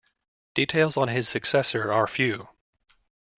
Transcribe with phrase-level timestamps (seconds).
[0.55, 2.47] Details on his successor are few.